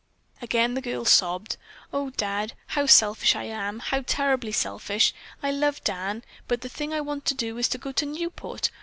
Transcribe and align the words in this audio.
Again 0.41 0.73
the 0.73 0.81
girl 0.81 1.05
sobbed. 1.05 1.57
"Oh, 1.93 2.09
Dad, 2.09 2.53
how 2.69 2.87
selfish 2.87 3.35
I 3.35 3.43
am! 3.43 3.77
How 3.77 4.01
terribly 4.01 4.51
selfish! 4.51 5.13
I 5.43 5.51
love 5.51 5.83
Dan, 5.83 6.23
but 6.47 6.61
the 6.61 6.69
thing 6.69 6.91
I 6.91 7.01
want 7.01 7.23
to 7.25 7.35
do 7.35 7.59
is 7.59 7.67
to 7.67 7.77
go 7.77 7.91
to 7.91 8.07
Newport. 8.07 8.71